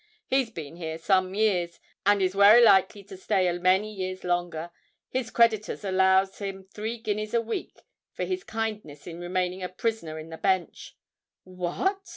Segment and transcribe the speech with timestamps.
[0.25, 4.71] He's been here some years, and is wery likely to stay a many years longer.
[5.09, 10.17] His creditors allows him three guineas a week for his kindness in remaining a prisoner
[10.17, 10.97] in the Bench."
[11.43, 11.99] "What!"